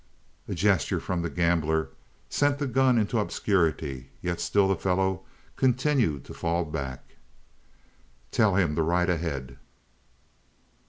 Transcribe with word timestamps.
A 0.47 0.55
gesture 0.55 0.99
from 0.99 1.21
the 1.21 1.29
gambler 1.29 1.89
sent 2.27 2.57
the 2.57 2.65
gun 2.65 2.97
into 2.97 3.19
obscurity, 3.19 4.09
yet 4.19 4.39
still 4.41 4.67
the 4.67 4.75
fellow 4.75 5.21
continued 5.57 6.25
to 6.25 6.33
fall 6.33 6.65
back. 6.65 7.17
"Tell 8.31 8.55
him 8.55 8.75
to 8.75 8.81
ride 8.81 9.11
ahead." 9.11 9.59